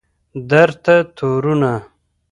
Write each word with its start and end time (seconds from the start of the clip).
درته 0.49 0.95
تورونه 1.17 1.73